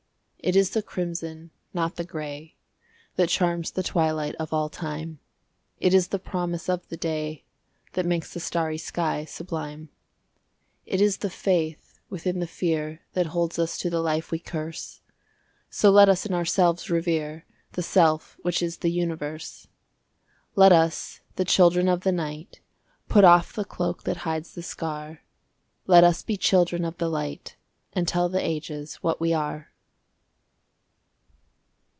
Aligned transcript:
It 0.43 0.55
is 0.55 0.71
the 0.71 0.81
crimson, 0.81 1.51
not 1.71 1.97
the 1.97 2.03
gray, 2.03 2.55
That 3.15 3.29
charms 3.29 3.69
the 3.69 3.83
twilight 3.83 4.33
of 4.39 4.51
all 4.51 4.69
time; 4.69 5.19
It 5.79 5.93
is 5.93 6.07
the 6.07 6.17
promise 6.17 6.67
of 6.67 6.87
the 6.89 6.97
day 6.97 7.43
That 7.93 8.07
makes 8.07 8.33
the 8.33 8.39
starry 8.39 8.79
sky 8.79 9.23
sublime; 9.23 9.89
It 10.87 10.99
is 10.99 11.17
the 11.17 11.29
faith 11.29 11.99
within 12.09 12.39
the 12.39 12.47
fear 12.47 13.01
That 13.13 13.27
holds 13.27 13.59
us 13.59 13.77
to 13.77 13.91
the 13.91 14.01
life 14.01 14.31
we 14.31 14.39
curse; 14.39 15.01
So 15.69 15.91
let 15.91 16.09
us 16.09 16.25
in 16.25 16.33
ourselves 16.33 16.89
revere 16.89 17.45
The 17.73 17.83
Self 17.83 18.35
which 18.41 18.63
is 18.63 18.77
the 18.77 18.89
Universe! 18.91 19.67
Let 20.55 20.71
us, 20.71 21.21
the 21.35 21.45
Children 21.45 21.87
of 21.87 22.01
the 22.01 22.11
Night, 22.11 22.61
Put 23.07 23.23
off 23.23 23.53
the 23.53 23.63
cloak 23.63 24.05
that 24.05 24.17
hides 24.25 24.55
the 24.55 24.63
scar! 24.63 25.21
Let 25.85 26.03
us 26.03 26.23
be 26.23 26.35
Children 26.35 26.83
of 26.83 26.97
the 26.97 27.09
Light, 27.09 27.57
And 27.93 28.07
tell 28.07 28.27
the 28.27 28.43
ages 28.43 28.95
what 29.03 29.21
we 29.21 29.33
are! 29.35 29.67